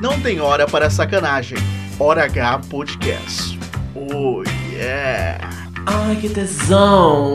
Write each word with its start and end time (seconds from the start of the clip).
Não 0.00 0.20
tem 0.20 0.40
hora 0.40 0.64
para 0.66 0.88
sacanagem. 0.88 1.58
Hora 1.98 2.24
H 2.24 2.60
Podcast. 2.70 3.58
Oh 3.96 4.44
yeah! 4.72 5.50
Ai, 5.86 6.14
que 6.20 6.28
tesão! 6.28 7.34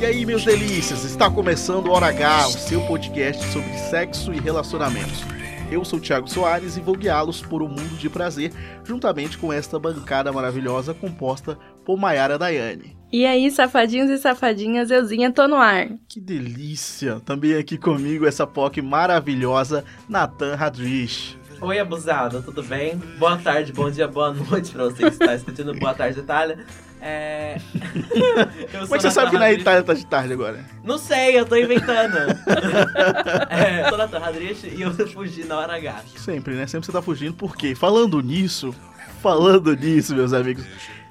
E 0.00 0.04
aí, 0.04 0.26
meus 0.26 0.44
delícias, 0.44 1.04
está 1.04 1.30
começando 1.30 1.86
o 1.86 1.92
Hora 1.92 2.08
H, 2.08 2.48
o 2.48 2.52
seu 2.52 2.80
podcast 2.80 3.44
sobre 3.52 3.72
sexo 3.90 4.32
e 4.32 4.40
relacionamentos. 4.40 5.24
Eu 5.70 5.84
sou 5.84 6.00
o 6.00 6.02
Thiago 6.02 6.28
Soares 6.28 6.76
e 6.76 6.80
vou 6.80 6.96
guiá-los 6.96 7.42
por 7.42 7.62
um 7.62 7.68
mundo 7.68 7.96
de 7.96 8.10
prazer, 8.10 8.52
juntamente 8.84 9.38
com 9.38 9.52
esta 9.52 9.78
bancada 9.78 10.32
maravilhosa 10.32 10.92
composta 10.92 11.56
por 11.84 11.96
Mayara 11.96 12.36
Daiane. 12.36 12.96
E 13.12 13.24
aí, 13.24 13.48
safadinhos 13.50 14.10
e 14.10 14.18
safadinhas, 14.18 14.90
euzinha 14.90 15.32
tô 15.32 15.46
no 15.46 15.56
ar. 15.56 15.88
Que 16.08 16.20
delícia! 16.20 17.20
Também 17.20 17.54
aqui 17.54 17.78
comigo 17.78 18.26
essa 18.26 18.46
POC 18.46 18.82
maravilhosa, 18.82 19.84
Nathan 20.08 20.54
Hadrich. 20.54 21.39
Oi, 21.60 21.78
abusada, 21.78 22.40
tudo 22.40 22.62
bem? 22.62 22.96
Boa 23.18 23.36
tarde, 23.36 23.70
bom 23.70 23.90
dia, 23.90 24.08
boa 24.08 24.32
noite 24.32 24.72
pra 24.72 24.84
você 24.84 25.02
que 25.02 25.08
está 25.08 25.32
assistindo. 25.32 25.74
Boa 25.74 25.92
tarde, 25.92 26.18
Itália. 26.18 26.64
É... 27.02 27.58
que 28.70 28.86
você 28.86 29.10
sabe 29.10 29.32
que 29.32 29.38
na 29.38 29.52
Itália 29.52 29.82
tá 29.82 29.92
de 29.92 30.06
tarde 30.06 30.32
agora? 30.32 30.64
Não 30.82 30.96
sei, 30.96 31.38
eu 31.38 31.44
tô 31.44 31.56
inventando. 31.56 32.16
é, 33.50 33.88
tô 33.90 33.96
na 33.98 34.08
Torradriche 34.08 34.68
e 34.68 34.80
eu 34.80 34.92
fugi 35.08 35.44
na 35.44 35.58
hora 35.58 35.74
H. 35.74 36.02
Sempre, 36.16 36.54
né? 36.54 36.66
Sempre 36.66 36.86
você 36.86 36.92
tá 36.92 37.02
fugindo. 37.02 37.34
Por 37.34 37.54
quê? 37.54 37.74
Falando 37.74 38.22
nisso, 38.22 38.74
falando 39.22 39.76
nisso, 39.76 40.14
meus 40.14 40.32
amigos, 40.32 40.64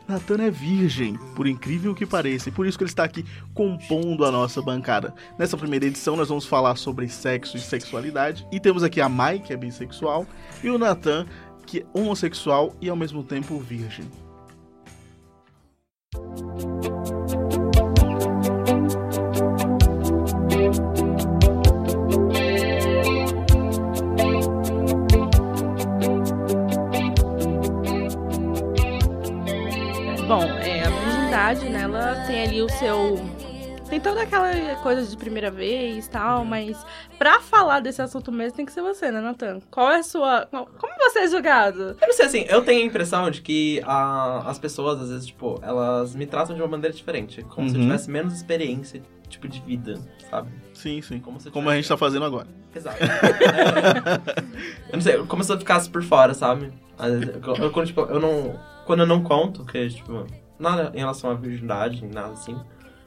Natan 0.10 0.42
é 0.42 0.50
virgem, 0.50 1.14
por 1.36 1.46
incrível 1.46 1.94
que 1.94 2.04
pareça, 2.04 2.50
e 2.50 2.52
por 2.52 2.66
isso 2.66 2.76
que 2.76 2.84
ele 2.84 2.90
está 2.90 3.04
aqui 3.04 3.24
compondo 3.54 4.26
a 4.26 4.32
nossa 4.32 4.60
bancada. 4.60 5.14
Nessa 5.38 5.56
primeira 5.56 5.86
edição 5.86 6.16
nós 6.16 6.30
vamos 6.30 6.48
falar 6.48 6.76
sobre 6.78 7.08
sexo 7.08 7.58
e 7.58 7.60
sexualidade, 7.60 8.44
e 8.52 8.60
temos 8.60 8.82
aqui 8.82 9.00
a 9.00 9.08
Mai, 9.08 9.38
que 9.38 9.54
é 9.54 9.58
bissexual, 9.58 10.26
e 10.64 10.70
o 10.72 10.80
Natan, 10.80 11.28
que 11.68 11.82
é 11.82 11.86
homossexual 11.94 12.76
e 12.82 12.90
ao 12.90 12.96
mesmo 12.96 13.24
tempo 13.24 13.60
virgem. 13.60 14.06
Tem 32.40 32.48
ali 32.48 32.62
o 32.62 32.70
seu... 32.70 33.18
Tem 33.90 34.00
toda 34.00 34.22
aquela 34.22 34.52
coisa 34.84 35.04
de 35.10 35.18
primeira 35.18 35.50
vez 35.50 36.06
e 36.06 36.10
tal, 36.12 36.46
mas 36.46 36.78
pra 37.18 37.40
falar 37.42 37.80
desse 37.80 38.02
assunto 38.04 38.32
mesmo 38.32 38.56
tem 38.56 38.66
que 38.66 38.72
ser 38.72 38.84
você, 38.84 39.10
né, 39.12 39.20
Natan? 39.20 39.60
Qual 39.72 39.92
é 39.92 39.98
a 39.98 40.04
sua... 40.04 40.46
Como 40.52 40.94
você 41.00 41.20
é 41.20 41.28
julgado? 41.28 41.98
Eu 42.00 42.08
não 42.08 42.14
sei, 42.14 42.26
assim, 42.28 42.46
eu 42.48 42.64
tenho 42.64 42.84
a 42.84 42.86
impressão 42.86 43.30
de 43.32 43.42
que 43.42 43.82
ah, 43.84 44.44
as 44.46 44.60
pessoas, 44.60 45.02
às 45.02 45.10
vezes, 45.10 45.26
tipo, 45.26 45.60
elas 45.64 46.16
me 46.16 46.28
tratam 46.28 46.56
de 46.56 46.62
uma 46.62 46.68
maneira 46.68 46.96
diferente. 46.96 47.42
Como 47.44 47.68
se 47.68 47.76
eu 47.76 47.80
Uhum. 47.82 47.88
tivesse 47.88 48.12
menos 48.12 48.36
experiência, 48.36 49.02
tipo, 49.28 49.48
de 49.48 49.60
vida, 49.62 50.00
sabe? 50.30 50.50
Sim, 50.76 51.02
sim. 51.02 51.20
Como 51.20 51.40
Como 51.52 51.68
a 51.70 51.76
gente 51.76 51.90
tá 51.90 51.98
fazendo 51.98 52.26
agora. 52.26 52.48
Exato. 52.76 52.98
É. 53.04 53.08
eu 54.92 54.94
não 54.94 55.02
sei, 55.02 55.18
como 55.26 55.44
se 55.44 55.52
eu 55.52 55.58
ficasse 55.58 55.90
por 55.90 56.04
fora, 56.04 56.36
sabe? 56.36 56.72
Às 56.98 57.12
vezes, 57.20 57.36
Eu, 57.44 57.56
eu, 57.56 57.72
quando, 57.72 57.88
tipo, 57.88 58.02
eu 58.02 58.20
não. 58.20 58.54
Quando 58.86 59.00
eu 59.00 59.08
não 59.08 59.24
conto, 59.24 59.66
que 59.66 59.90
tipo, 59.90 60.28
nada 60.60 60.92
em 60.94 61.00
relação 61.00 61.32
à 61.32 61.34
virgindade, 61.34 62.06
nada 62.06 62.34
assim. 62.34 62.60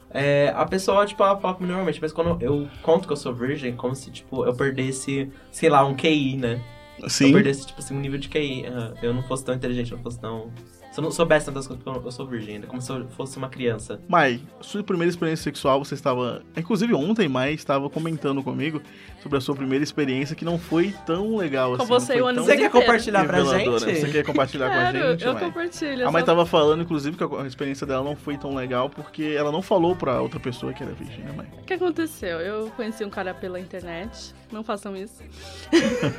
é, 0.09 0.51
a 0.55 0.65
pessoa, 0.65 1.05
tipo, 1.05 1.23
ela 1.23 1.39
fala 1.39 1.53
comigo 1.53 1.71
normalmente, 1.71 2.01
mas 2.01 2.11
quando 2.11 2.41
eu 2.41 2.67
conto 2.81 3.07
que 3.07 3.13
eu 3.13 3.17
sou 3.17 3.33
virgem, 3.33 3.75
como 3.75 3.95
se, 3.95 4.11
tipo, 4.11 4.45
eu 4.45 4.53
perdesse, 4.55 5.31
sei 5.51 5.69
lá, 5.69 5.85
um 5.85 5.95
QI, 5.95 6.37
né? 6.37 6.61
Eu 6.99 7.09
Sim. 7.09 7.31
perdesse, 7.33 7.65
tipo 7.65 7.79
assim, 7.79 7.95
um 7.95 7.99
nível 7.99 8.19
de 8.19 8.29
QI. 8.29 8.65
ah, 8.67 8.93
eu 9.01 9.13
não 9.13 9.23
fosse 9.23 9.43
tão 9.43 9.55
inteligente, 9.55 9.91
eu 9.91 9.97
não 9.97 10.03
fosse 10.03 10.19
tão. 10.19 10.51
Se 10.93 10.99
eu 10.99 11.03
não 11.05 11.09
soubesse 11.09 11.47
tantas 11.47 11.65
coisas, 11.65 11.83
porque 11.83 12.07
eu, 12.07 12.11
sou 12.11 12.27
virgem 12.27 12.53
ainda, 12.53 12.67
como 12.67 12.79
se 12.79 12.91
eu 12.91 13.07
fosse 13.07 13.35
uma 13.35 13.49
criança. 13.49 13.99
Mai, 14.07 14.39
sua 14.61 14.83
primeira 14.83 15.09
experiência 15.09 15.43
sexual, 15.43 15.83
você 15.83 15.95
estava. 15.95 16.43
Inclusive 16.55 16.93
ontem, 16.93 17.27
Mai 17.27 17.53
estava 17.53 17.89
comentando 17.89 18.43
comigo 18.43 18.79
sobre 19.19 19.39
a 19.39 19.41
sua 19.41 19.55
primeira 19.55 19.83
experiência 19.83 20.35
que 20.35 20.45
não 20.45 20.59
foi 20.59 20.93
tão 21.03 21.35
legal 21.35 21.75
Com 21.75 21.81
assim. 21.81 21.87
você 21.87 22.13
o 22.13 22.19
foi 22.19 22.29
ano 22.29 22.35
tão 22.35 22.45
Você 22.45 22.57
quer 22.57 22.69
compartilhar 22.69 23.25
pra 23.25 23.43
gente? 23.43 23.69
Você 23.69 24.11
quer 24.11 24.23
compartilhar 24.23 24.67
com 24.69 24.75
a 24.75 24.91
Claro, 24.91 25.09
gente? 25.13 25.25
eu 25.25 25.33
Mai? 25.33 25.43
compartilho. 25.43 26.07
A 26.07 26.11
mãe 26.11 26.21
só- 26.21 26.25
tava 26.27 26.45
falando, 26.45 26.83
inclusive, 26.83 27.17
que 27.17 27.23
a 27.23 27.47
experiência 27.47 27.87
dela 27.87 28.03
não 28.03 28.15
foi 28.15 28.37
tão 28.37 28.53
legal 28.53 28.87
porque 28.87 29.33
ela 29.35 29.51
não 29.51 29.63
falou 29.63 29.95
pra 29.95 30.21
outra 30.21 30.39
pessoa 30.39 30.73
que 30.73 30.83
era 30.83 30.91
virgem, 30.91 31.23
né, 31.25 31.31
mãe? 31.35 31.47
O 31.59 31.63
que 31.63 31.73
aconteceu? 31.73 32.39
Eu 32.39 32.69
conheci 32.75 33.03
um 33.03 33.09
cara 33.09 33.33
pela 33.33 33.59
internet. 33.59 34.35
Não 34.51 34.63
façam 34.63 34.95
isso. 34.95 35.23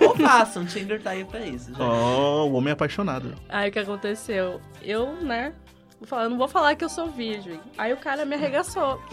Ou 0.01 0.17
faça, 0.17 0.59
um 0.59 0.65
Tinder 0.65 1.01
tá 1.01 1.11
aí 1.11 1.25
pra 1.25 1.41
isso, 1.47 1.67
gente. 1.69 1.81
Ó, 1.81 2.47
o 2.49 2.55
homem 2.55 2.73
apaixonado. 2.73 3.33
Aí 3.49 3.69
o 3.71 3.73
que 3.73 3.79
aconteceu? 3.79 4.61
Eu, 4.83 5.13
né? 5.15 5.55
Vou 5.99 6.07
falar, 6.09 6.29
não 6.29 6.37
vou 6.37 6.49
falar 6.49 6.75
que 6.77 6.85
eu 6.85 6.89
sou 6.89 7.11
virgem. 7.11 7.61
Aí 7.79 7.93
o 7.93 7.97
cara 7.97 8.25
me 8.25 8.35
arregaçou. 8.35 9.01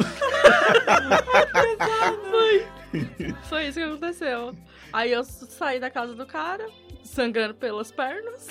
Foi. 2.29 2.67
Foi 3.43 3.67
isso 3.67 3.79
que 3.79 3.85
aconteceu. 3.85 4.55
Aí 4.91 5.11
eu 5.11 5.23
saí 5.23 5.79
da 5.79 5.89
casa 5.89 6.13
do 6.13 6.25
cara, 6.25 6.67
sangrando 7.03 7.53
pelas 7.53 7.91
pernas. 7.91 8.47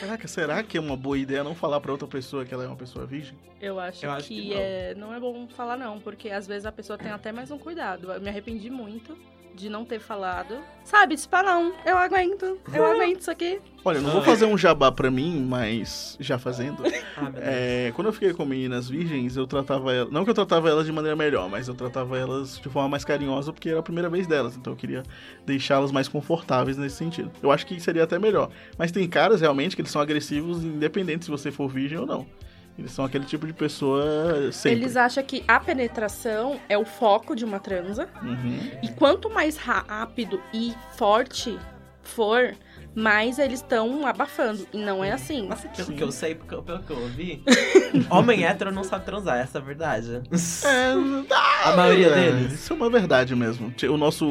Caraca, 0.00 0.26
será 0.28 0.62
que 0.62 0.76
é 0.76 0.80
uma 0.80 0.96
boa 0.96 1.18
ideia 1.18 1.44
não 1.44 1.54
falar 1.54 1.80
pra 1.80 1.92
outra 1.92 2.08
pessoa 2.08 2.44
que 2.44 2.52
ela 2.52 2.64
é 2.64 2.66
uma 2.66 2.76
pessoa 2.76 3.06
virgem? 3.06 3.38
Eu 3.60 3.78
acho, 3.78 4.04
Eu 4.04 4.10
acho 4.12 4.28
que, 4.28 4.42
que 4.42 4.50
não. 4.50 4.56
é, 4.60 4.94
não 4.94 5.14
é 5.14 5.20
bom 5.20 5.46
falar 5.48 5.76
não, 5.76 6.00
porque 6.00 6.30
às 6.30 6.46
vezes 6.46 6.66
a 6.66 6.72
pessoa 6.72 6.98
tem 6.98 7.10
até 7.10 7.30
mais 7.32 7.50
um 7.50 7.58
cuidado. 7.58 8.12
Eu 8.12 8.20
me 8.20 8.28
arrependi 8.28 8.68
muito 8.70 9.16
de 9.54 9.68
não 9.68 9.84
ter 9.84 10.00
falado. 10.00 10.58
Sabe, 10.84 11.16
pra 11.28 11.42
não, 11.42 11.72
eu 11.86 11.96
aguento, 11.96 12.58
eu 12.74 12.84
aguento 12.84 13.20
isso 13.20 13.30
aqui. 13.30 13.60
Olha, 13.84 13.98
eu 13.98 14.02
não 14.02 14.10
vou 14.10 14.20
Ah. 14.20 14.24
fazer 14.24 14.46
um 14.46 14.58
jabá 14.58 14.90
pra 14.90 15.10
mim, 15.10 15.44
mas 15.48 16.16
já 16.20 16.38
fazendo. 16.38 16.82
Ah. 17.14 17.30
É, 17.36 17.92
quando 17.94 18.06
eu 18.06 18.12
fiquei 18.12 18.32
com 18.32 18.44
meninas 18.44 18.88
virgens, 18.88 19.36
eu 19.36 19.46
tratava 19.46 19.92
elas. 19.92 20.10
Não 20.10 20.24
que 20.24 20.30
eu 20.30 20.34
tratava 20.34 20.68
elas 20.70 20.86
de 20.86 20.92
maneira 20.92 21.14
melhor, 21.14 21.48
mas 21.50 21.68
eu 21.68 21.74
tratava 21.74 22.18
elas 22.18 22.58
de 22.58 22.68
forma 22.70 22.88
mais 22.88 23.04
carinhosa 23.04 23.52
porque 23.52 23.68
era 23.68 23.80
a 23.80 23.82
primeira 23.82 24.08
vez 24.08 24.26
delas. 24.26 24.56
Então 24.56 24.72
eu 24.72 24.76
queria 24.76 25.02
deixá-las 25.44 25.92
mais 25.92 26.08
confortáveis 26.08 26.78
nesse 26.78 26.96
sentido. 26.96 27.30
Eu 27.42 27.50
acho 27.52 27.66
que 27.66 27.78
seria 27.78 28.04
até 28.04 28.18
melhor. 28.18 28.50
Mas 28.78 28.90
tem 28.90 29.06
caras 29.08 29.40
realmente 29.42 29.76
que 29.76 29.82
eles 29.82 29.92
são 29.92 30.00
agressivos, 30.00 30.64
independente 30.64 31.26
se 31.26 31.30
você 31.30 31.50
for 31.52 31.68
virgem 31.68 31.98
ou 31.98 32.06
não. 32.06 32.26
Eles 32.78 32.92
são 32.92 33.04
aquele 33.04 33.24
tipo 33.24 33.46
de 33.46 33.52
pessoa 33.52 34.50
sempre. 34.50 34.80
Eles 34.80 34.96
acham 34.96 35.22
que 35.22 35.44
a 35.46 35.60
penetração 35.60 36.58
é 36.68 36.76
o 36.78 36.84
foco 36.84 37.36
de 37.36 37.44
uma 37.44 37.60
transa. 37.60 38.08
Uhum. 38.22 38.70
E 38.82 38.88
quanto 38.88 39.28
mais 39.28 39.56
rápido 39.56 40.42
e 40.54 40.74
forte 40.96 41.58
for, 42.02 42.54
mais 42.94 43.38
eles 43.38 43.60
estão 43.60 44.06
abafando. 44.06 44.66
E 44.72 44.78
não 44.78 45.04
é 45.04 45.12
assim. 45.12 45.46
Mas 45.48 45.60
pelo 45.60 45.88
Sim. 45.88 45.96
que 45.96 46.02
eu 46.02 46.12
sei, 46.12 46.34
pelo 46.34 46.62
pelo 46.62 46.82
que 46.82 46.90
eu 46.90 46.98
ouvi, 46.98 47.42
homem 48.10 48.44
hétero 48.44 48.72
não 48.72 48.84
sabe 48.84 49.04
transar, 49.04 49.38
essa 49.38 49.58
é 49.58 49.60
a 49.60 49.64
verdade. 49.64 50.22
É, 50.64 50.94
A 51.62 51.76
maioria 51.76 52.08
é, 52.08 52.32
deles. 52.32 52.52
Isso 52.52 52.72
é 52.72 52.76
uma 52.76 52.90
verdade 52.90 53.34
mesmo. 53.36 53.72
O 53.88 53.96
nosso 53.96 54.26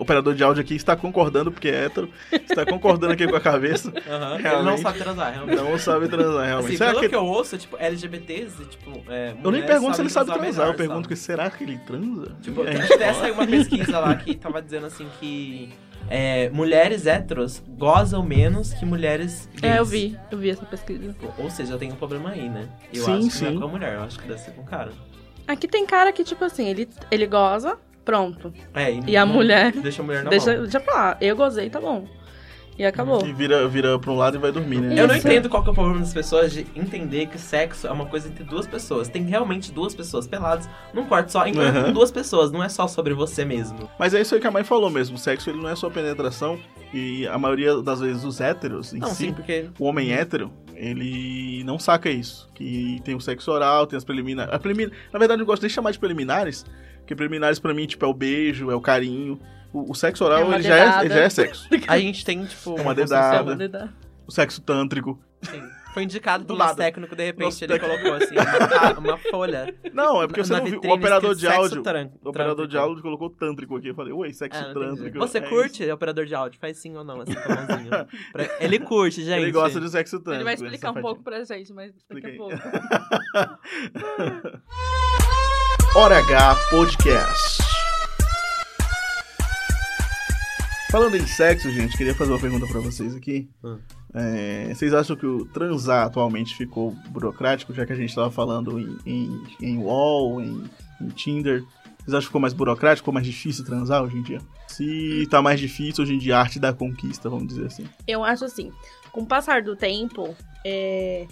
operador 0.00 0.34
de 0.34 0.42
áudio 0.42 0.62
aqui 0.62 0.74
está 0.74 0.96
concordando, 0.96 1.52
porque 1.52 1.68
é 1.68 1.84
hétero, 1.84 2.08
está 2.32 2.64
concordando 2.64 3.12
aqui 3.12 3.26
com 3.26 3.36
a 3.36 3.40
cabeça. 3.40 3.92
Aham, 4.08 4.38
Ele 4.38 4.62
não 4.62 4.78
sabe 4.78 4.98
transar, 4.98 5.32
realmente. 5.32 5.56
Não 5.56 5.78
sabe 5.78 6.08
transar, 6.08 6.46
realmente. 6.46 6.68
Assim, 6.68 6.76
Será 6.78 6.90
pelo 6.90 7.02
que 7.02 7.08
que... 7.08 7.14
eu 7.14 7.24
ouço, 7.24 7.58
tipo, 7.58 7.76
LGBTs, 7.78 8.62
e, 8.62 8.64
tipo, 8.66 9.02
é, 9.08 9.34
Eu 9.42 9.50
nem 9.50 9.64
pergunto 9.64 9.96
se 9.96 10.02
ele 10.02 10.10
sabe 10.10 10.26
transar, 10.32 10.46
eu 10.46 10.52
melhor, 10.52 10.76
pergunto 10.76 11.02
sabe? 11.02 11.08
que 11.08 11.16
será 11.16 11.50
que 11.50 11.64
ele 11.64 11.78
transa? 11.78 12.36
Tipo, 12.40 12.62
a 12.62 12.70
gente 12.70 12.92
até 12.92 13.12
saiu 13.12 13.34
uma 13.34 13.46
pesquisa 13.46 13.98
lá 13.98 14.14
que 14.14 14.34
tava 14.34 14.62
dizendo 14.62 14.86
assim 14.86 15.06
que 15.20 15.70
é, 16.08 16.50
mulheres 16.50 17.06
héteros 17.06 17.62
gozam 17.68 18.22
menos 18.22 18.72
que 18.74 18.84
mulheres 18.84 19.48
gays. 19.60 19.74
É, 19.74 19.78
eu 19.78 19.84
vi, 19.84 20.18
eu 20.30 20.38
vi 20.38 20.50
essa 20.50 20.64
pesquisa. 20.64 21.14
Ou 21.38 21.50
seja, 21.50 21.76
tem 21.78 21.92
um 21.92 21.96
problema 21.96 22.30
aí, 22.30 22.48
né? 22.48 22.68
Eu 22.92 23.04
Sim, 23.04 23.12
acho 23.12 23.18
que 23.18 23.24
não 23.24 23.30
sim. 23.30 23.56
é 23.56 23.58
com 23.58 23.64
a 23.64 23.68
mulher, 23.68 23.94
eu 23.94 24.02
acho 24.02 24.18
que 24.18 24.28
deve 24.28 24.40
ser 24.40 24.50
com 24.52 24.62
o 24.62 24.64
cara. 24.64 24.92
Aqui 25.46 25.66
tem 25.68 25.84
cara 25.86 26.12
que, 26.12 26.24
tipo 26.24 26.44
assim, 26.44 26.68
ele, 26.68 26.88
ele 27.10 27.26
goza, 27.26 27.76
pronto. 28.04 28.52
É, 28.74 28.92
E 29.06 29.16
a 29.16 29.26
não- 29.26 29.32
mulher? 29.34 29.72
Deixa 29.72 30.02
a 30.02 30.04
mulher 30.04 30.24
na 30.24 30.30
Deixa, 30.30 30.52
mão. 30.54 30.62
deixa 30.62 30.80
pra 30.80 30.94
lá. 30.94 31.16
Eu 31.20 31.36
gozei, 31.36 31.68
tá 31.70 31.80
bom. 31.80 32.06
E 32.78 32.86
acabou. 32.86 33.24
E 33.26 33.32
vira, 33.34 33.68
vira 33.68 33.98
pra 33.98 34.10
um 34.10 34.16
lado 34.16 34.38
e 34.38 34.40
vai 34.40 34.50
dormir, 34.50 34.80
né? 34.80 34.98
Eu 34.98 35.06
não 35.06 35.14
Isso. 35.14 35.28
entendo 35.28 35.46
qual 35.50 35.62
que 35.62 35.68
é 35.68 35.72
o 35.72 35.74
problema 35.74 36.00
das 36.00 36.14
pessoas 36.14 36.50
de 36.52 36.66
entender 36.74 37.26
que 37.26 37.38
sexo 37.38 37.86
é 37.86 37.90
uma 37.92 38.06
coisa 38.06 38.28
entre 38.28 38.44
duas 38.44 38.66
pessoas. 38.66 39.08
Tem 39.08 39.22
realmente 39.24 39.70
duas 39.70 39.94
pessoas 39.94 40.26
peladas 40.26 40.66
num 40.94 41.04
quarto 41.04 41.30
só, 41.30 41.46
então 41.46 41.62
Uhum. 41.62 41.82
com 41.84 41.92
duas 41.92 42.10
pessoas, 42.10 42.50
não 42.50 42.64
é 42.64 42.70
só 42.70 42.88
sobre 42.88 43.12
você 43.12 43.44
mesmo. 43.44 43.90
Mas 43.98 44.14
é 44.14 44.22
isso 44.22 44.34
aí 44.34 44.40
que 44.40 44.46
a 44.46 44.50
mãe 44.50 44.64
falou 44.64 44.88
mesmo. 44.88 45.16
O 45.16 45.18
sexo 45.18 45.50
ele 45.50 45.60
não 45.60 45.68
é 45.68 45.76
só 45.76 45.90
penetração. 45.90 46.58
E 46.94 47.26
a 47.28 47.36
maioria 47.38 47.80
das 47.82 48.00
vezes 48.00 48.24
os 48.24 48.40
héteros 48.40 48.92
em 48.94 48.98
Não, 48.98 49.08
si, 49.08 49.26
sim, 49.26 49.32
porque. 49.34 49.68
o 49.78 49.84
homem 49.84 50.12
hétero, 50.12 50.50
ele 50.82 51.62
não 51.64 51.78
saca 51.78 52.10
isso. 52.10 52.50
Que 52.54 53.00
tem 53.04 53.14
o 53.14 53.20
sexo 53.20 53.50
oral, 53.52 53.86
tem 53.86 53.96
as 53.96 54.04
preliminares. 54.04 54.52
Na 54.52 55.18
verdade, 55.18 55.34
eu 55.34 55.38
não 55.38 55.46
gosto 55.46 55.62
nem 55.62 55.68
de 55.68 55.74
chamar 55.74 55.92
de 55.92 55.98
preliminares, 55.98 56.64
porque 56.98 57.14
preliminares 57.14 57.58
pra 57.60 57.72
mim, 57.72 57.86
tipo, 57.86 58.04
é 58.04 58.08
o 58.08 58.12
beijo, 58.14 58.70
é 58.70 58.74
o 58.74 58.80
carinho. 58.80 59.38
O, 59.72 59.92
o 59.92 59.94
sexo 59.94 60.24
oral, 60.24 60.40
É 60.40 60.44
uma 60.44 60.54
ele, 60.56 60.64
já 60.64 60.76
é, 60.76 60.84
dedada. 60.84 61.04
ele 61.04 61.14
já 61.14 61.20
é 61.20 61.30
sexo. 61.30 61.68
A 61.88 61.98
gente 61.98 62.24
tem, 62.24 62.44
tipo. 62.44 62.70
É 62.78 62.82
uma 62.82 62.94
construção- 62.94 63.18
dedada. 63.20 63.38
Chama 63.38 63.56
de 63.56 63.68
dar. 63.68 63.94
O 64.26 64.32
sexo 64.32 64.60
tântrico. 64.60 65.18
Sim. 65.42 65.62
Foi 65.92 66.02
indicado 66.04 66.44
Do 66.44 66.54
nosso 66.54 66.74
técnico, 66.76 67.14
de 67.14 67.22
repente 67.24 67.44
Nosso 67.44 67.62
ele 67.64 67.74
técnico. 67.78 68.00
colocou 68.02 68.24
assim, 68.24 68.34
uma, 68.34 68.98
uma 68.98 69.18
folha. 69.18 69.74
Não, 69.92 70.22
é 70.22 70.26
porque 70.26 70.42
você 70.42 70.52
não 70.54 70.64
viu. 70.64 70.80
O 70.82 70.88
operador 70.94 71.34
de 71.34 71.46
áudio. 71.46 71.82
O 72.24 72.28
operador 72.30 72.66
de 72.66 72.78
áudio 72.78 73.02
colocou 73.02 73.28
tântrico 73.28 73.76
aqui. 73.76 73.88
Eu 73.88 73.94
falei, 73.94 74.10
ué, 74.12 74.32
sexo 74.32 74.58
Ah, 74.58 74.72
trântrico. 74.72 75.18
Você 75.18 75.36
é 75.38 75.40
curte, 75.42 75.90
operador 75.90 76.24
de 76.24 76.34
áudio? 76.34 76.58
Faz 76.58 76.78
sim 76.78 76.96
ou 76.96 77.04
não, 77.04 77.20
assim, 77.20 77.34
com 77.34 77.52
a 77.52 77.56
mãozinha. 77.68 78.08
Pra- 78.32 78.48
Ele 78.60 78.78
curte, 78.78 79.20
isso. 79.20 79.28
gente. 79.28 79.42
Ele 79.42 79.52
gosta 79.52 79.78
de 79.78 79.90
sexo 79.90 80.18
trântrico. 80.20 80.36
Ele 80.36 80.44
vai 80.44 80.54
explicar 80.54 80.92
um 80.92 81.02
pouco 81.02 81.22
pra 81.22 81.44
gente, 81.44 81.72
mas 81.74 81.92
daqui 81.92 82.26
Explica 82.26 82.28
a 82.28 82.36
pouco. 82.36 82.56
Hora 85.98 86.18
H 86.20 86.54
Podcast. 86.70 87.62
Falando 90.90 91.16
em 91.16 91.26
sexo, 91.26 91.70
gente, 91.70 91.96
queria 91.96 92.14
fazer 92.14 92.32
uma 92.32 92.40
pergunta 92.40 92.66
pra 92.66 92.80
vocês 92.80 93.14
aqui. 93.14 93.50
Hum. 93.62 93.78
É, 94.14 94.72
vocês 94.74 94.92
acham 94.92 95.16
que 95.16 95.24
o 95.24 95.46
transar 95.46 96.06
atualmente 96.06 96.54
ficou 96.54 96.90
burocrático, 97.08 97.72
já 97.72 97.86
que 97.86 97.92
a 97.92 97.96
gente 97.96 98.14
tava 98.14 98.30
falando 98.30 98.78
em, 98.78 98.98
em, 99.06 99.42
em 99.60 99.78
UOL, 99.78 100.40
em, 100.40 100.64
em 101.00 101.08
Tinder? 101.08 101.64
Vocês 101.98 102.14
acham 102.14 102.20
que 102.20 102.26
ficou 102.26 102.40
mais 102.40 102.52
burocrático, 102.52 103.04
ficou 103.04 103.14
mais 103.14 103.26
difícil 103.26 103.64
transar 103.64 104.02
hoje 104.02 104.16
em 104.16 104.22
dia? 104.22 104.40
Se 104.66 105.26
tá 105.30 105.40
mais 105.40 105.58
difícil 105.58 106.04
hoje 106.04 106.14
em 106.14 106.18
dia, 106.18 106.36
a 106.36 106.40
arte 106.40 106.58
da 106.58 106.72
conquista, 106.72 107.30
vamos 107.30 107.48
dizer 107.48 107.66
assim. 107.66 107.88
Eu 108.06 108.22
acho 108.24 108.44
assim, 108.44 108.70
com 109.12 109.22
o 109.22 109.26
passar 109.26 109.62
do 109.62 109.76
tempo, 109.76 110.34
é, 110.64 111.26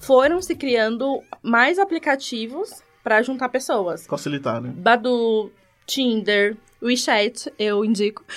foram 0.00 0.40
se 0.40 0.54
criando 0.54 1.22
mais 1.42 1.78
aplicativos 1.78 2.82
pra 3.02 3.20
juntar 3.22 3.48
pessoas. 3.48 4.06
Facilitar, 4.06 4.60
né? 4.60 4.72
Badu, 4.74 5.50
Tinder, 5.86 6.56
WeChat, 6.82 7.52
eu 7.58 7.84
indico. 7.84 8.24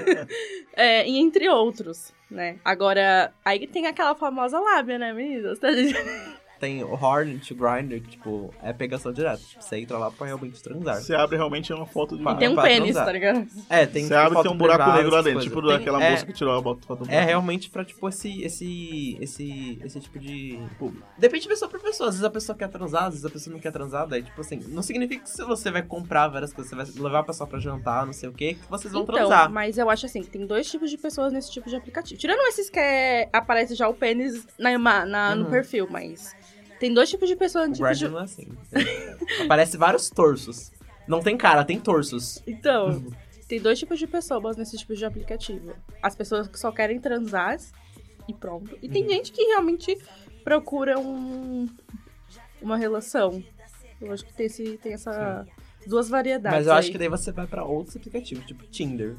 É, 0.72 1.06
e 1.06 1.18
entre 1.18 1.46
outros, 1.48 2.12
né? 2.30 2.58
Agora, 2.64 3.32
aí 3.44 3.66
tem 3.66 3.86
aquela 3.86 4.14
famosa 4.14 4.58
lábia, 4.60 4.98
né, 4.98 5.12
meninas? 5.12 5.58
Tá 5.60 5.70
dizendo? 5.70 6.39
Tem 6.60 6.84
o 6.84 6.92
Hornet, 6.92 7.52
o 7.54 7.56
Grindr, 7.56 8.02
que, 8.02 8.10
tipo, 8.10 8.52
é 8.62 8.70
pegação 8.72 9.10
direta. 9.12 9.38
Tipo, 9.38 9.62
você 9.64 9.78
entra 9.78 9.96
lá 9.96 10.10
pra 10.10 10.26
realmente 10.26 10.62
transar. 10.62 10.96
Você 11.00 11.14
abre 11.14 11.36
realmente 11.38 11.72
é 11.72 11.74
uma 11.74 11.86
foto 11.86 12.18
de 12.18 12.22
E 12.22 12.34
tem 12.36 12.48
um 12.50 12.54
pra 12.54 12.64
pênis, 12.64 12.82
transar. 12.92 13.06
tá 13.06 13.12
ligado? 13.12 13.46
É, 13.70 13.86
tem 13.86 14.04
Você 14.06 14.12
abre 14.14 14.38
e 14.38 14.42
tem 14.42 14.52
um 14.52 14.56
buraco 14.58 14.92
negro 14.92 15.10
lá 15.10 15.22
dentro, 15.22 15.40
tipo 15.40 15.62
Tem- 15.62 15.70
daquela 15.70 16.04
é, 16.04 16.10
moça 16.10 16.26
que 16.26 16.32
tirou 16.34 16.58
a 16.58 16.62
foto 16.62 16.96
do 16.96 17.10
É 17.10 17.24
realmente 17.24 17.70
pra, 17.70 17.82
tipo, 17.82 18.06
esse, 18.10 18.42
esse, 18.42 19.16
esse, 19.20 19.78
esse 19.82 20.00
tipo 20.00 20.18
de... 20.18 20.58
Público. 20.78 21.06
Depende 21.16 21.44
de 21.44 21.48
pessoa 21.48 21.68
pra 21.70 21.80
pessoa. 21.80 22.10
Às 22.10 22.16
vezes 22.16 22.24
a 22.26 22.30
pessoa 22.30 22.56
quer 22.56 22.68
transar, 22.68 23.04
às 23.04 23.10
vezes 23.14 23.24
a 23.24 23.30
pessoa 23.30 23.54
não 23.54 23.60
quer 23.60 23.72
transar. 23.72 24.06
Daí, 24.06 24.22
tipo 24.22 24.38
assim, 24.40 24.60
não 24.68 24.82
significa 24.82 25.22
que 25.24 25.30
se 25.30 25.42
você 25.42 25.70
vai 25.70 25.82
comprar 25.82 26.28
várias 26.28 26.52
coisas, 26.52 26.68
você 26.70 26.76
vai 26.76 27.02
levar 27.04 27.20
a 27.20 27.24
pessoa 27.24 27.46
pra 27.46 27.58
jantar, 27.58 28.04
não 28.04 28.12
sei 28.12 28.28
o 28.28 28.32
quê, 28.34 28.52
que 28.54 28.70
vocês 28.70 28.92
vão 28.92 29.02
Então, 29.04 29.14
transar. 29.14 29.50
mas 29.50 29.78
eu 29.78 29.88
acho 29.88 30.04
assim, 30.04 30.22
que 30.22 30.28
tem 30.28 30.46
dois 30.46 30.70
tipos 30.70 30.90
de 30.90 30.98
pessoas 30.98 31.32
nesse 31.32 31.50
tipo 31.50 31.70
de 31.70 31.76
aplicativo. 31.76 32.20
Tirando 32.20 32.40
esses 32.48 32.68
que 32.68 32.78
é- 32.78 33.30
aparece 33.32 33.74
já 33.74 33.88
o 33.88 33.94
pênis 33.94 34.46
na, 34.58 34.76
na- 34.78 35.34
no 35.34 35.44
Uhum. 35.46 35.50
perfil, 35.50 35.86
mas... 35.90 36.38
Tem 36.80 36.92
dois 36.92 37.08
tipos 37.10 37.28
de 37.28 37.36
pessoas 37.36 37.66
O 37.66 37.68
no 37.68 37.74
tipo 37.74 37.86
de... 37.86 37.98
Grindr 37.98 38.12
não 38.12 38.20
é 38.20 38.24
assim. 38.24 38.48
Aparece 39.44 39.76
vários 39.76 40.10
torsos. 40.10 40.72
Não 41.06 41.20
tem 41.20 41.36
cara, 41.36 41.64
tem 41.64 41.78
torsos. 41.78 42.42
Então, 42.46 43.04
tem 43.46 43.60
dois 43.60 43.78
tipos 43.78 43.98
de 43.98 44.06
pessoas 44.06 44.56
nesse 44.56 44.76
tipo 44.78 44.96
de 44.96 45.04
aplicativo. 45.04 45.74
As 46.02 46.16
pessoas 46.16 46.48
que 46.48 46.58
só 46.58 46.72
querem 46.72 46.98
transar 46.98 47.58
e 48.26 48.32
pronto. 48.34 48.76
E 48.82 48.86
Uhum. 48.86 48.92
tem 48.92 49.08
gente 49.08 49.30
que 49.30 49.42
realmente 49.42 49.96
procura 50.42 50.98
um, 50.98 51.68
uma 52.62 52.76
relação. 52.76 53.44
Eu 54.00 54.12
acho 54.12 54.24
que 54.24 54.32
tem, 54.32 54.46
esse, 54.46 54.78
tem 54.78 54.94
essa 54.94 55.46
duas 55.86 56.08
variedades. 56.08 56.58
Mas 56.58 56.66
eu 56.66 56.72
acho 56.72 56.86
aí. 56.88 56.92
que 56.92 56.98
daí 56.98 57.08
você 57.08 57.30
vai 57.30 57.46
pra 57.46 57.64
outros 57.64 57.94
aplicativos, 57.96 58.44
tipo 58.46 58.64
Tinder, 58.68 59.16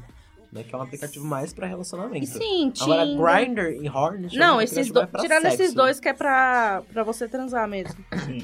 né? 0.52 0.62
Que 0.62 0.74
é 0.74 0.78
um 0.78 0.82
aplicativo 0.82 1.24
mais 1.24 1.52
pra 1.52 1.66
relacionamento. 1.66 2.26
Sim, 2.26 2.72
Agora, 2.80 3.06
Tinder- 3.06 3.44
Grindr 3.54 3.82
e 3.82 3.86
é 3.86 3.90
um 3.90 4.38
Não, 4.38 4.60
esses 4.60 4.90
mais 4.90 4.92
dois. 5.10 5.22
Tirando 5.22 5.46
esses 5.46 5.56
sexo. 5.58 5.74
dois 5.74 5.98
que 5.98 6.08
é 6.08 6.12
pra, 6.12 6.82
pra 6.92 7.02
você 7.02 7.26
transar 7.26 7.66
mesmo. 7.66 8.04
Sim. 8.26 8.42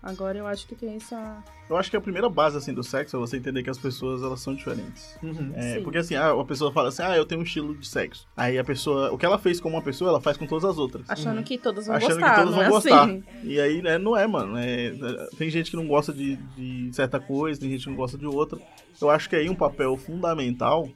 Agora 0.00 0.38
eu 0.38 0.46
acho 0.46 0.66
que 0.68 0.76
tem 0.76 0.94
essa. 0.94 1.42
Eu 1.68 1.76
acho 1.76 1.90
que 1.90 1.96
a 1.96 2.00
primeira 2.00 2.28
base 2.30 2.56
assim 2.56 2.72
do 2.72 2.84
sexo 2.84 3.16
é 3.16 3.18
você 3.18 3.36
entender 3.36 3.64
que 3.64 3.68
as 3.68 3.76
pessoas 3.76 4.22
elas 4.22 4.40
são 4.40 4.54
diferentes. 4.54 5.18
Uhum. 5.20 5.52
É, 5.56 5.80
porque 5.80 5.98
assim, 5.98 6.14
ah, 6.14 6.30
a 6.30 6.44
pessoa 6.44 6.72
fala 6.72 6.88
assim, 6.88 7.02
ah, 7.02 7.16
eu 7.16 7.26
tenho 7.26 7.40
um 7.40 7.44
estilo 7.44 7.74
de 7.74 7.86
sexo. 7.86 8.26
Aí 8.36 8.56
a 8.58 8.64
pessoa, 8.64 9.10
o 9.12 9.18
que 9.18 9.26
ela 9.26 9.38
fez 9.38 9.60
com 9.60 9.68
uma 9.68 9.82
pessoa, 9.82 10.08
ela 10.10 10.20
faz 10.20 10.36
com 10.36 10.46
todas 10.46 10.64
as 10.64 10.78
outras. 10.78 11.04
Achando 11.10 11.42
que 11.42 11.58
todas 11.58 11.88
vão 11.88 11.96
Achando 11.96 12.14
que 12.14 12.20
gostar, 12.20 12.34
todas 12.36 12.50
não 12.50 12.56
vão 12.58 12.64
é 12.64 12.70
gostar. 12.70 13.04
assim. 13.04 13.24
E 13.42 13.60
aí, 13.60 13.82
né, 13.82 13.98
não 13.98 14.16
é, 14.16 14.24
mano. 14.26 14.56
É, 14.56 14.92
tem 15.36 15.50
gente 15.50 15.68
que 15.72 15.76
não 15.76 15.86
gosta 15.88 16.12
de, 16.12 16.36
de 16.56 16.90
certa 16.94 17.18
coisa, 17.18 17.60
tem 17.60 17.68
gente 17.68 17.82
que 17.82 17.90
não 17.90 17.96
gosta 17.96 18.16
de 18.16 18.24
outra. 18.26 18.56
Eu 19.02 19.10
acho 19.10 19.28
que 19.28 19.34
aí 19.34 19.50
um 19.50 19.54
papel 19.56 19.96
fundamental, 19.96 20.88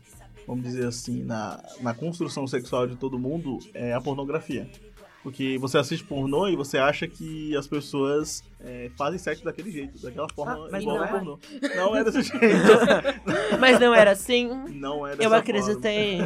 vamos 0.47 0.62
dizer 0.65 0.87
assim, 0.87 1.23
na, 1.23 1.62
na 1.81 1.94
construção 1.94 2.47
sexual 2.47 2.87
de 2.87 2.97
todo 2.97 3.19
mundo 3.19 3.59
é 3.75 3.93
a 3.93 4.00
pornografia. 4.00 4.69
Porque 5.23 5.56
você 5.56 5.79
assiste 5.79 6.05
pornô 6.05 6.49
e 6.49 6.56
você 6.56 6.79
acha 6.79 7.06
que 7.06 7.56
as 7.56 7.69
pessoas 7.69 8.43
é, 8.59 8.91
fazem 8.99 9.21
sexo 9.21 9.44
daquele 9.44 9.71
jeito, 9.71 10.03
daquela 10.03 10.27
forma 10.35 10.67
Ah, 10.67 10.69
mas 10.73 10.83
igual 10.83 10.97
não 10.97 11.05
ao 11.05 11.09
é? 11.09 11.12
pornô. 11.12 11.39
Não 11.77 11.97
é 11.97 12.03
desse 12.03 12.23
jeito. 12.27 13.56
Mas 13.61 13.79
não 13.79 13.94
era 13.94 14.11
assim. 14.11 14.49
Não 14.71 15.06
é 15.06 15.11
dessa 15.11 15.23
Eu 15.23 15.31
forma. 15.31 15.37
acreditei. 15.39 16.19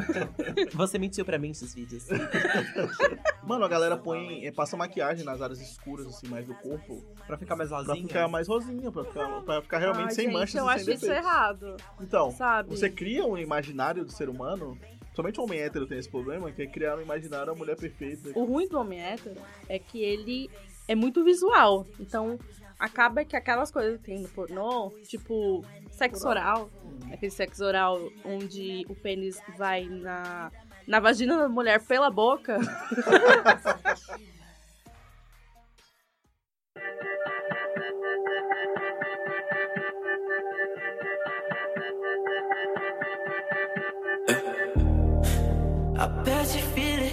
Você 0.73 0.99
mentiu 0.99 1.27
pra 1.27 1.39
mim 1.39 1.51
esses 1.51 1.75
vídeos. 1.75 2.07
Mano, 3.46 3.64
a 3.64 3.69
galera 3.69 3.96
põe, 3.96 4.44
é, 4.44 4.50
passa 4.50 4.76
maquiagem 4.76 5.25
nas 5.25 5.40
áreas 5.40 5.60
escuras, 5.60 6.06
assim, 6.06 6.26
mais 6.28 6.44
do 6.46 6.54
corpo, 6.54 7.02
Pra 7.26 7.38
ficar 7.38 7.54
mais 7.56 7.69
pra 7.70 7.78
rosinha. 7.78 8.06
ficar 8.08 8.28
mais 8.28 8.48
rosinha, 8.48 8.90
pra 8.90 9.04
ficar, 9.04 9.40
pra 9.43 9.62
ficar 9.62 9.78
realmente 9.78 10.08
Ai, 10.08 10.14
sem 10.14 10.25
gente, 10.25 10.34
manchas 10.34 10.54
eu 10.56 10.64
e 10.64 10.66
sem 10.66 10.75
acho 10.75 10.90
isso 10.90 11.00
defeitos. 11.00 11.25
errado, 11.26 11.76
Então, 12.00 12.31
sabe? 12.32 12.70
você 12.70 12.90
cria 12.90 13.25
um 13.25 13.38
imaginário 13.38 14.04
do 14.04 14.10
ser 14.10 14.28
humano, 14.28 14.76
somente 15.14 15.38
o 15.40 15.44
homem 15.44 15.60
hétero 15.60 15.87
tem 15.87 15.98
esse 15.98 16.08
problema, 16.10 16.50
que 16.50 16.62
é 16.62 16.66
criar 16.66 16.98
um 16.98 17.02
imaginário 17.02 17.46
da 17.46 17.54
mulher 17.54 17.76
perfeita. 17.76 18.31
O 18.34 18.44
ruim 18.44 18.69
do 18.69 18.78
homem 18.78 19.00
hétero 19.00 19.37
é 19.69 19.78
que 19.78 20.02
ele 20.02 20.50
é 20.88 20.94
muito 20.94 21.22
visual. 21.25 21.87
Então, 22.00 22.38
acaba 22.78 23.25
que 23.25 23.34
aquelas 23.37 23.70
coisas 23.70 23.96
que 23.98 24.04
tem 24.06 24.20
no 24.20 24.28
pornô, 24.28 24.90
tipo 25.06 25.64
sexo 25.90 26.28
oral, 26.28 26.69
aquele 27.12 27.31
sexo 27.32 27.64
oral 27.64 27.98
onde 28.25 28.84
o 28.88 28.94
pênis 28.94 29.40
vai 29.56 29.84
na, 29.87 30.50
na 30.87 31.00
vagina 31.00 31.37
da 31.37 31.49
mulher 31.49 31.81
pela 31.81 32.11
boca. 32.11 32.59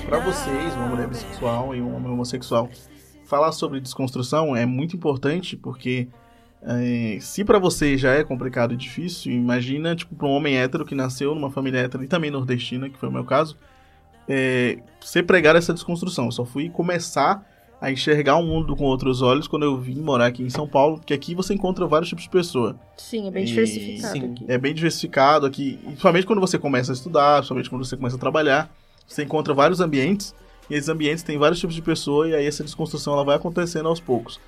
Pra 0.06 0.20
vocês, 0.20 0.76
uma 0.76 0.88
mulher 0.88 1.08
bissexual 1.08 1.74
e 1.74 1.82
um 1.82 1.96
homem 1.96 2.12
homossexual, 2.12 2.70
falar 3.26 3.52
sobre 3.52 3.80
desconstrução 3.80 4.56
é 4.56 4.64
muito 4.64 4.96
importante, 4.96 5.58
porque 5.58 6.08
é, 6.62 7.18
se 7.20 7.44
pra 7.44 7.58
você 7.58 7.98
já 7.98 8.12
é 8.14 8.24
complicado 8.24 8.74
e 8.74 8.78
difícil, 8.78 9.32
imagina, 9.32 9.96
tipo, 9.96 10.14
pra 10.14 10.28
um 10.28 10.32
homem 10.32 10.58
hétero 10.58 10.86
que 10.86 10.94
nasceu 10.94 11.34
numa 11.34 11.50
família 11.50 11.80
hétero 11.80 12.04
e 12.04 12.08
também 12.08 12.30
nordestina, 12.30 12.90
que 12.90 12.98
foi 12.98 13.10
o 13.10 13.12
meu 13.12 13.26
caso, 13.26 13.58
é, 14.28 14.78
você 15.02 15.22
pregar 15.24 15.56
essa 15.56 15.74
desconstrução. 15.74 16.26
Eu 16.26 16.32
só 16.32 16.46
fui 16.46 16.70
começar 16.70 17.46
a 17.82 17.92
enxergar 17.92 18.38
o 18.38 18.44
mundo 18.44 18.76
com 18.78 18.86
outros 18.86 19.22
olhos 19.22 19.46
quando 19.46 19.64
eu 19.64 19.78
vim 19.78 20.00
morar 20.00 20.28
aqui 20.28 20.42
em 20.42 20.50
São 20.50 20.66
Paulo, 20.66 20.98
porque 21.00 21.14
aqui 21.14 21.36
você 21.36 21.54
encontra 21.54 21.86
vários 21.86 22.08
tipos 22.08 22.24
de 22.24 22.30
pessoa. 22.30 22.78
Sim, 22.96 23.28
é 23.28 23.32
bem 23.32 23.44
E- 23.44 23.48
diversificado 23.48 24.14
sim. 24.14 24.32
aqui. 24.32 24.46
É 24.48 24.58
bem 24.58 24.74
diversificado 24.74 25.46
aqui, 25.46 25.78
principalmente 25.84 26.26
quando 26.26 26.40
você 26.40 26.58
começa 26.58 26.94
a 26.94 26.96
estudar, 26.96 27.38
principalmente 27.40 27.70
quando 27.70 27.84
você 27.84 27.98
começa 27.98 28.16
a 28.16 28.20
trabalhar, 28.20 28.74
você 29.06 29.24
encontra 29.24 29.54
vários 29.54 29.82
ambientes, 29.82 30.34
e 30.70 30.76
esses 30.76 30.88
ambientes 30.88 31.24
têm 31.24 31.38
vários 31.38 31.60
tipos 31.60 31.76
de 31.76 31.82
pessoa, 31.82 32.30
e 32.30 32.34
aí 32.34 32.46
essa 32.46 32.64
desconstrução 32.64 33.14
ela 33.16 33.26
vai 33.26 33.36
acontecendo 33.36 33.90
aos 33.90 34.00
poucos. 34.00 34.40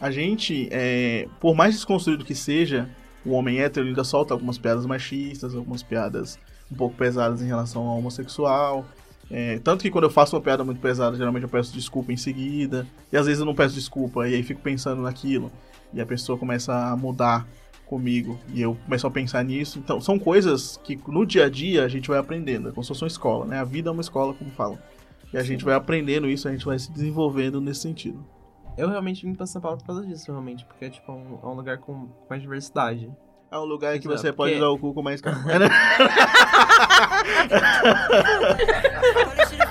A 0.00 0.12
gente, 0.12 0.68
é, 0.70 1.26
por 1.40 1.56
mais 1.56 1.74
desconstruído 1.74 2.24
que 2.24 2.34
seja, 2.34 2.88
o 3.26 3.32
homem 3.32 3.58
hétero 3.58 3.88
ainda 3.88 4.04
solta 4.04 4.34
algumas 4.34 4.56
piadas 4.56 4.86
machistas, 4.86 5.52
algumas 5.56 5.82
piadas 5.82 6.38
um 6.70 6.76
pouco 6.76 6.94
pesadas 6.94 7.42
em 7.42 7.46
relação 7.46 7.82
ao 7.88 7.98
homossexual. 7.98 8.86
É, 9.30 9.58
tanto 9.58 9.82
que 9.82 9.90
quando 9.90 10.04
eu 10.04 10.10
faço 10.10 10.36
uma 10.36 10.42
piada 10.42 10.64
muito 10.64 10.80
pesada, 10.80 11.16
geralmente 11.16 11.44
eu 11.44 11.48
peço 11.48 11.72
desculpa 11.72 12.12
em 12.12 12.16
seguida. 12.16 12.86
E 13.12 13.16
às 13.16 13.26
vezes 13.26 13.40
eu 13.40 13.46
não 13.46 13.54
peço 13.54 13.74
desculpa, 13.74 14.28
e 14.28 14.34
aí 14.34 14.42
fico 14.42 14.60
pensando 14.60 15.02
naquilo. 15.02 15.50
E 15.92 16.00
a 16.00 16.06
pessoa 16.06 16.38
começa 16.38 16.74
a 16.74 16.96
mudar 16.96 17.46
comigo. 17.86 18.38
E 18.52 18.60
eu 18.60 18.76
começo 18.84 19.06
a 19.06 19.10
pensar 19.10 19.44
nisso. 19.44 19.78
Então, 19.78 20.00
são 20.00 20.18
coisas 20.18 20.78
que 20.82 20.98
no 21.06 21.24
dia 21.24 21.46
a 21.46 21.48
dia 21.48 21.84
a 21.84 21.88
gente 21.88 22.08
vai 22.08 22.18
aprendendo. 22.18 22.68
É 22.68 22.72
como 22.72 22.82
se 22.82 22.88
fosse 22.88 23.02
uma 23.02 23.08
escola, 23.08 23.46
né? 23.46 23.58
A 23.58 23.64
vida 23.64 23.88
é 23.88 23.92
uma 23.92 24.00
escola, 24.00 24.34
como 24.34 24.50
falam. 24.50 24.78
E 25.32 25.36
a 25.36 25.42
gente 25.42 25.64
vai 25.64 25.74
aprendendo 25.74 26.28
isso, 26.28 26.48
a 26.48 26.52
gente 26.52 26.64
vai 26.64 26.78
se 26.78 26.92
desenvolvendo 26.92 27.60
nesse 27.60 27.80
sentido. 27.80 28.24
Eu 28.76 28.88
realmente 28.88 29.24
vim 29.24 29.34
pra 29.34 29.46
São 29.46 29.60
Paulo 29.60 29.78
por 29.78 29.86
causa 29.86 30.06
disso, 30.06 30.30
realmente. 30.30 30.64
Porque 30.64 30.90
tipo, 30.90 31.10
é 31.10 31.14
um, 31.14 31.38
é 31.42 31.46
um 31.46 31.54
lugar 31.54 31.78
com 31.78 32.08
mais 32.28 32.42
diversidade. 32.42 33.10
É 33.54 33.58
um 33.58 33.64
lugar 33.64 33.94
em 33.94 34.00
que 34.00 34.08
Exato, 34.08 34.20
você 34.20 34.32
pode 34.32 34.50
porque- 34.54 34.64
usar 34.64 34.72
o 34.72 34.78
cu 34.80 34.92
com 34.92 35.00
mais 35.00 35.20
calma. 35.20 35.44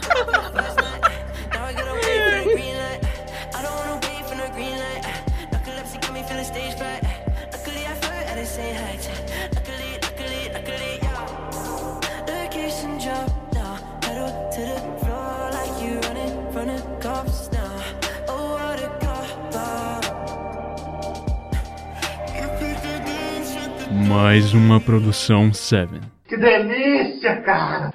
mais 24.34 24.52
uma 24.52 24.80
produção 24.80 25.54
Seven. 25.54 26.02
Que 26.28 26.36
delícia, 26.36 27.40
cara! 27.44 27.92